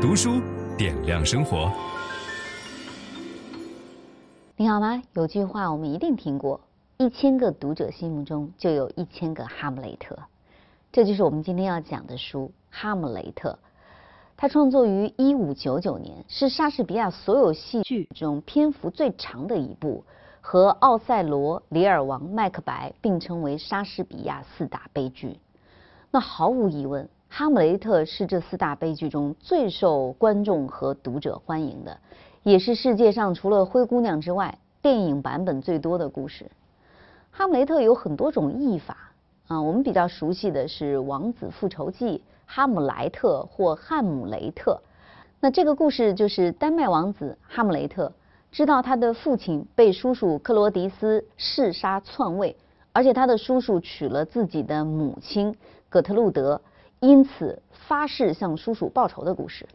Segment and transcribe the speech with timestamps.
[0.00, 0.40] 读书
[0.78, 1.70] 点亮生活。
[4.56, 5.02] 你好吗？
[5.12, 6.58] 有句话我们一定听过：
[6.96, 10.16] 一千个读者心目中就有一千个哈姆雷特。
[10.90, 13.50] 这就是我们今天要讲的书《哈姆雷特》。
[14.38, 20.02] 它创作于一五九九年，是莎士比亚所有戏剧中篇幅最长的一部，
[20.40, 25.38] 和《奥赛罗》《李尔王》《麦克白》并称为莎士比亚四大悲剧。
[26.10, 31.96] 那毫无疑问，《哈姆雷特》是这四大悲剧中最受观众和读者欢迎的，
[32.42, 36.44] 也是世界上除了《灰姑娘》之外电影版本最多的故事。
[37.30, 39.12] 《哈姆雷特》有很多种译法
[39.46, 42.18] 啊，我们比较熟悉的是《王子复仇记》。
[42.52, 44.82] 哈姆莱特或汉姆雷特，
[45.38, 48.12] 那这个故事就是丹麦王子哈姆雷特
[48.50, 52.56] 知道他的父亲被叔叔克罗迪斯弑杀篡位，
[52.92, 55.54] 而且他的叔叔娶了自己的母亲
[55.88, 56.60] 葛特路德，
[57.00, 59.66] 因此发誓向叔叔报仇的故事。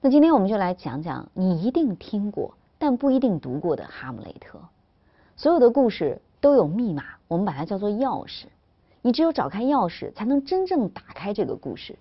[0.00, 4.58] 那今天我们就来讲讲你一定听过但不一定读过的哈姆雷特。
[5.36, 8.46] 所有的故事都有密码，我们把它叫做钥匙。
[9.00, 11.96] 你只有找开钥匙，才能真正打开这个故事。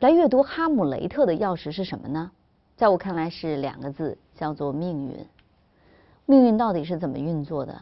[0.00, 2.30] 来阅读《哈姆雷特》的钥匙是什么呢？
[2.76, 5.26] 在我看来是两个字，叫做命运。
[6.26, 7.80] 命运到底是怎么运作的？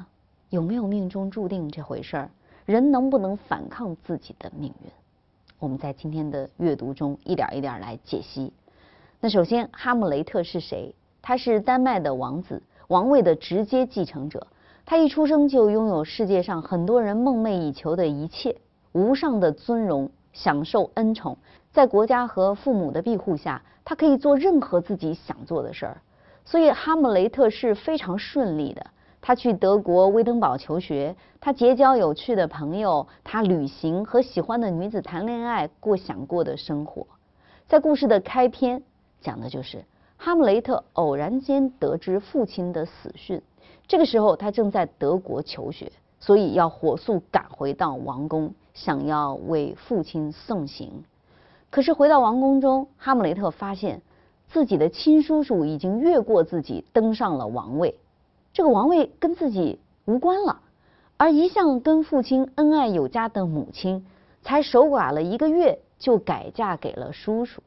[0.50, 2.30] 有没有命中注定这回事儿？
[2.64, 4.90] 人能不能反抗自己的命运？
[5.64, 8.52] 我们在今天的阅读中一点一点来解析。
[9.18, 10.94] 那首先，哈姆雷特是谁？
[11.22, 14.46] 他是丹麦的王子，王位的直接继承者。
[14.84, 18.54] 他一出生就拥有世界上很多人梦寐以求的一切：
[18.92, 21.38] 无上的尊荣，享受恩宠，
[21.72, 25.96] 在国家和父母的庇护下，他可以做任何自己想做的事儿。
[26.44, 28.84] 所以，哈姆雷特是非常顺利的。
[29.26, 37.06] 他去德国威登堡求学，他结交有趣的朋友，他旅行和喜欢的女子谈恋爱，过想过的生活。
[37.66, 38.82] 在故事的开篇，
[39.22, 39.82] 讲的就是
[40.18, 43.40] 哈姆雷特偶然间得知父亲的死讯。
[43.88, 45.90] 这个时候，他正在德国求学，
[46.20, 51.02] 所以要火速赶回到王宫，想要为父亲送行。
[51.70, 54.02] 可是回到王宫中，哈姆雷特发现
[54.48, 57.98] 自己的亲叔叔已经越过自己登上了王位，
[58.54, 60.62] 这个王位跟自己无关了。
[61.18, 64.06] 而一向跟父亲恩爱有加的母亲，
[64.42, 67.62] 才守寡了一个月就改嫁给了叔叔。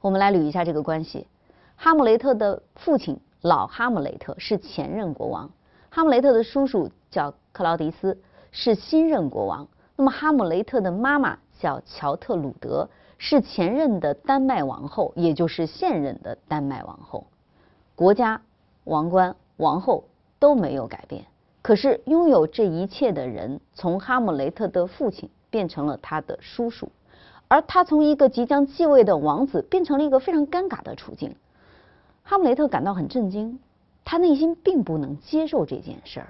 [0.00, 1.26] 我们来捋一下这个关系：
[1.76, 3.18] 哈姆雷特的父亲。
[3.40, 5.50] 老哈姆雷特是前任国王，
[5.90, 8.16] 哈姆雷特的叔叔叫克劳迪斯，
[8.52, 9.66] 是新任国王。
[9.96, 12.88] 那么哈姆雷特的妈妈叫乔特鲁德，
[13.18, 17.26] 是前任的丹麦王后，也就是现任的丹麦王后。
[17.96, 18.40] 国家、
[18.84, 20.04] 王冠、王后
[20.38, 21.24] 都没有改变，
[21.62, 26.90] 可是拥有这一切的人，从哈姆雷特的父亲变成了他的叔叔，
[27.48, 31.36] 而他从一个即将继位的王子，变成了一个非常尴尬的处境。
[32.24, 33.58] 哈姆雷特感到很震惊，
[34.04, 36.28] 他内心并不能接受这件事儿。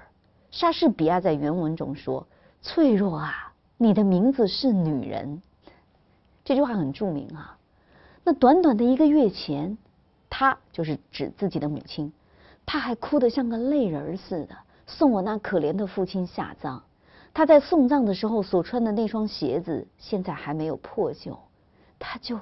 [0.51, 2.27] 莎士比亚在原文中说
[2.61, 5.41] ：“脆弱啊，你的名字是女人。”
[6.45, 7.57] 这句话很著名啊。
[8.23, 9.77] 那短短的一个月前，
[10.29, 12.13] 他就是指自己的母亲，
[12.65, 14.55] 他还哭得像个泪人似的，
[14.87, 16.83] 送我那可怜的父亲下葬。
[17.33, 21.37] 他在送葬的时候所穿的那双鞋子，现在还没有破旧，
[21.99, 22.39] 他就。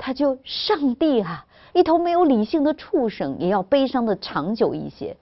[0.00, 5.16] 他就上帝啊，一头没有理性的畜生也要悲伤的长久一些。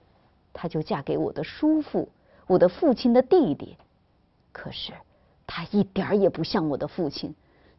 [0.53, 2.09] 他就嫁给我的叔父，
[2.45, 3.75] 我的父亲的弟弟。
[4.51, 4.93] 可是
[5.47, 7.33] 他一点也不像我的父亲，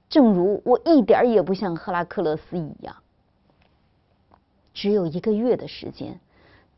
[0.08, 2.96] 正如我一点也不像赫拉克勒斯一样。
[4.74, 6.18] 只有一个月的时间，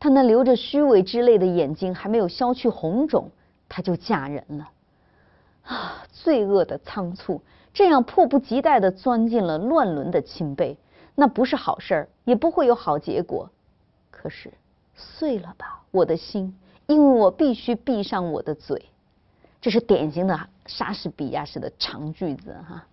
[0.01, 3.29] 他那流着虚伪之泪的眼睛还没有消去红肿，
[3.69, 4.71] 他就嫁人了。
[5.63, 7.39] 啊，罪恶的仓促。
[7.71, 10.75] 这样迫不及待地钻进了乱伦的亲辈，
[11.13, 13.47] 那不是好事儿，也不会有好结果。
[14.09, 14.51] 可是，
[14.95, 16.57] 碎了吧，我的心，
[16.87, 18.83] 因为我必须闭上我的嘴。
[19.61, 22.83] 这是典型的莎士比亚式的长句子哈。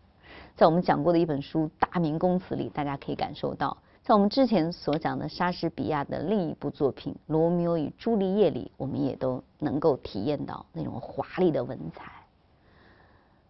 [0.55, 3.79] 在我们讲过的一本书《大明宫词》里，大家可以感受到，
[4.09, 12.11] 在我们之前所讲的莎士比亚的另一部作品《罗密欧与朱丽叶》里，我们也都能够体验到那种华丽的文采。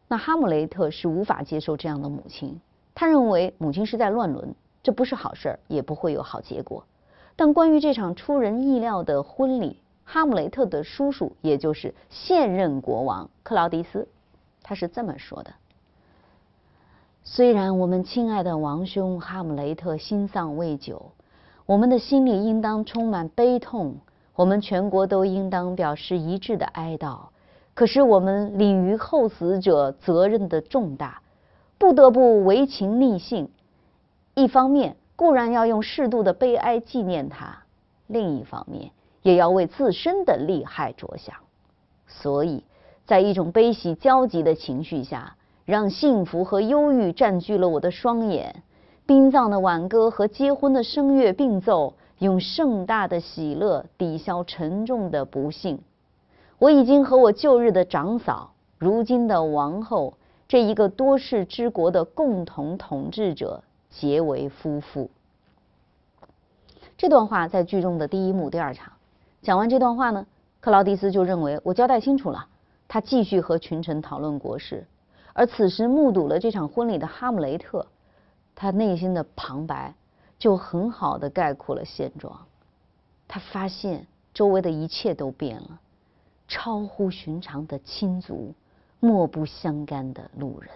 [0.08, 2.60] 那哈姆雷特是无法接受这样的母亲，
[2.92, 4.52] 他认为母亲是在乱伦，
[4.82, 6.84] 这不是好事儿，也不会有好结果。
[7.36, 14.08] 但关于这场出人意料的婚礼，哈姆雷特的叔叔，也就是现任国王克劳迪斯，
[14.64, 15.54] 他是这么说的：
[17.30, 21.12] 虽然我们亲爱的王兄哈姆雷特心丧未久，
[21.66, 23.96] 我们的心里应当充满悲痛，
[24.34, 27.18] 我们全国都应当表示一致的哀悼。
[27.74, 31.20] 可是我们领于后死者责任的重大，
[31.76, 33.50] 不得不为情逆性。
[34.34, 37.58] 一方面固然要用适度的悲哀纪念他，
[38.06, 38.90] 另一方面
[39.20, 41.36] 也要为自身的利害着想。
[42.06, 42.64] 所以，
[43.04, 45.36] 在一种悲喜交集的情绪下，
[45.68, 48.62] 让幸福和忧郁占据了我的双眼。
[49.04, 55.78] 殡葬的挽歌和结婚的声乐并奏，用盛大的喜乐抵消沉重的不幸。
[56.58, 60.14] 我已经和我旧日的长嫂，如今的王后，
[60.48, 65.10] 这一个多事之国的共同统治者结为夫妇。
[66.96, 68.90] 这段话在剧中的第一幕第二场。
[69.42, 70.24] 讲完这段话呢，
[70.60, 72.46] 克劳迪斯就认为我交代清楚了。
[72.88, 74.86] 他继续和群臣讨论国事，
[75.38, 77.86] 而此时目睹了这场婚礼的哈姆雷特。
[78.56, 79.94] 他内心的旁白
[80.36, 82.36] 就很好的概括了现状。
[83.28, 84.04] 他发现
[84.34, 85.78] 周围的一切都变了，
[86.48, 88.52] 超乎寻常的亲族，
[88.98, 90.68] 莫不相干的路人。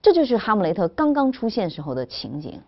[0.00, 2.60] 这就是哈姆雷特刚刚出现时候的情景。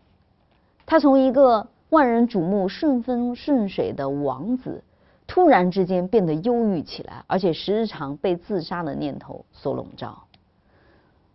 [0.84, 4.82] 他从一个万人瞩目、顺风顺水的王子，
[5.28, 10.24] 突然之间变得忧郁起来，而且时常被自杀的念头所笼罩。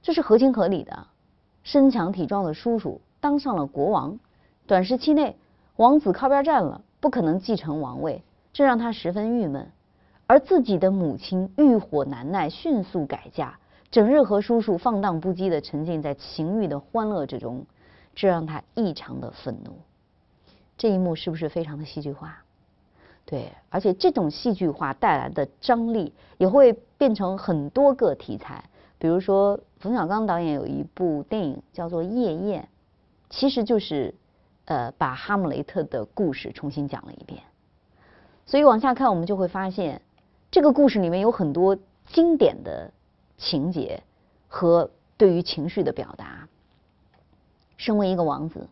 [0.07, 1.05] 这是合情合理的。
[1.63, 4.17] 身强体壮的叔叔当上了国王，
[4.65, 5.35] 短时期内
[5.75, 8.23] 王子靠边站了，不可能继承王位，
[8.53, 9.69] 这让他十分郁闷。
[10.25, 13.59] 而自己的母亲欲火难耐，迅速改嫁，
[13.91, 17.65] 整日和叔叔放荡不羁地沉浸在情欲的欢乐之中，
[18.15, 19.73] 这让他异常的愤怒。
[20.77, 22.37] 这一幕是不是非常的戏剧化？
[23.25, 28.63] 对，而且这种戏剧化带来的张力也会变成很多个题材。
[28.99, 32.63] 比如说，冯小刚导演有一部电影叫做《夜宴》，
[33.29, 34.15] 其实就是
[34.65, 37.43] 呃把哈姆雷特的故事重新讲了一遍。
[38.45, 40.01] 所以往下看，我们就会发现，
[40.49, 41.77] 这个故事里面有很多
[42.07, 42.91] 经典的
[43.37, 44.01] 情节
[44.47, 46.47] 和对于情绪的表达。
[47.75, 48.67] 身为一个王子，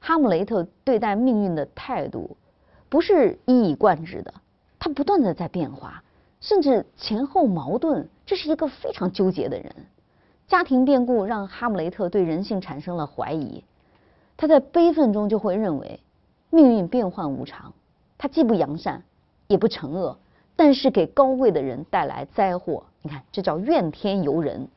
[0.00, 2.36] 哈姆雷特对待命运的态度
[2.90, 4.34] 不是一以贯之的，
[4.78, 6.02] 他不断的在变化。
[6.44, 9.74] 甚至前后矛盾，这是一个非常纠结的人。
[10.46, 13.64] 家庭变故让哈姆雷特对人性产生了怀疑，
[14.36, 16.00] 他在悲愤中就会认为
[16.50, 17.72] 命运变幻无常，
[18.18, 19.02] 他既不扬善，
[19.46, 20.18] 也不惩恶，
[20.54, 22.84] 但是给高贵的人带来灾祸。
[23.00, 24.68] 你看，这叫怨天尤人。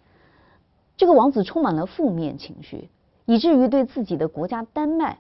[0.95, 2.89] 这个王子充满了负面情绪，
[3.25, 5.19] 以至于对自己的国家丹麦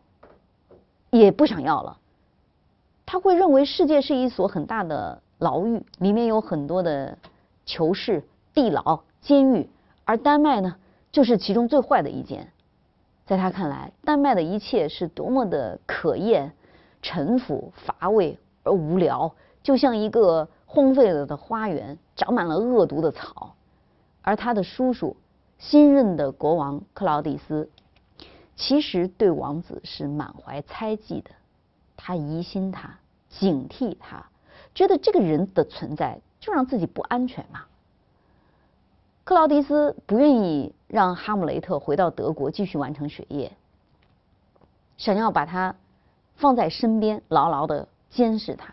[1.09, 1.97] 也不想要了。
[3.05, 5.21] 他会认为世界是一所很大的。
[5.37, 7.17] 牢狱里面有很多的
[7.65, 8.23] 囚室、
[8.53, 9.69] 地牢、监狱，
[10.05, 10.77] 而丹麦呢，
[11.11, 12.51] 就是其中最坏的一间。
[13.25, 16.53] 在他看来，丹麦的一切是多么的可厌、
[17.01, 23.53] 陈腐、乏味而无聊，就像一个荒废了的花园，长满了恶毒的草。
[24.21, 25.15] 而他的叔叔，
[25.57, 27.69] 新任的国王克劳迪斯，
[28.55, 31.31] 其实对王子是满怀猜忌的，
[31.95, 32.97] 他疑心他，
[33.29, 34.25] 警惕他。
[34.77, 37.61] 觉得这个人的存在就让自己不安全嘛。
[39.23, 43.51] 克劳迪斯不愿意让哈姆雷特回到德国继续完成学业，
[44.95, 45.73] 想要把他
[46.35, 48.71] 放在身边，牢牢的监视他。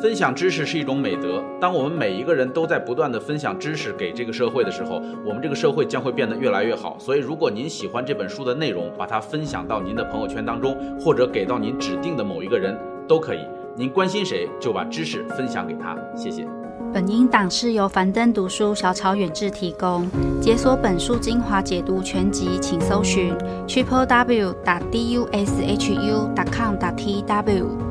[0.00, 1.42] 分享知识是一种美德。
[1.60, 6.96] 当我们每一个人都在不断的分享知识给这个社会的时候，我们这个社会将会变得越来越好。
[7.00, 12.78] 所以，如果您喜欢这本书的内容，把它分享到您的朋友圈当中，或者给到您指定的某一个人，
[13.08, 13.44] 都可以。
[13.76, 15.96] 您关心谁，就把知识分享给他。
[16.16, 16.46] 谢谢。
[16.92, 20.08] 本音档是由樊登读书小草远志提供。
[20.40, 23.32] 解锁本书精华解读全集，请搜寻
[23.68, 27.89] triple w 打 d u s h u 打 com 打 t w。